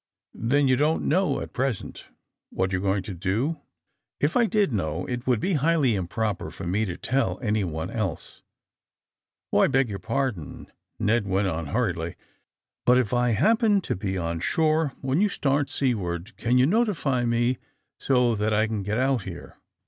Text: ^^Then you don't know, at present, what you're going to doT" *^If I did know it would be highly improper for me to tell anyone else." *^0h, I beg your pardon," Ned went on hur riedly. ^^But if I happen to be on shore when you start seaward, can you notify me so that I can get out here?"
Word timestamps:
^^Then 0.35 0.67
you 0.67 0.75
don't 0.75 1.03
know, 1.07 1.41
at 1.41 1.53
present, 1.53 2.09
what 2.49 2.71
you're 2.71 2.81
going 2.81 3.03
to 3.03 3.13
doT" 3.13 3.61
*^If 4.19 4.35
I 4.35 4.47
did 4.47 4.73
know 4.73 5.05
it 5.05 5.27
would 5.27 5.39
be 5.39 5.53
highly 5.53 5.93
improper 5.93 6.49
for 6.49 6.65
me 6.65 6.85
to 6.85 6.97
tell 6.97 7.37
anyone 7.39 7.91
else." 7.91 8.41
*^0h, 9.53 9.65
I 9.65 9.67
beg 9.67 9.89
your 9.89 9.99
pardon," 9.99 10.71
Ned 10.97 11.27
went 11.27 11.49
on 11.49 11.67
hur 11.67 11.93
riedly. 11.93 12.15
^^But 12.87 12.97
if 12.99 13.13
I 13.13 13.33
happen 13.33 13.79
to 13.81 13.95
be 13.95 14.17
on 14.17 14.39
shore 14.39 14.93
when 15.01 15.21
you 15.21 15.29
start 15.29 15.69
seaward, 15.69 16.35
can 16.35 16.57
you 16.57 16.65
notify 16.65 17.23
me 17.23 17.59
so 17.99 18.33
that 18.33 18.51
I 18.55 18.65
can 18.65 18.81
get 18.81 18.97
out 18.97 19.21
here?" 19.21 19.59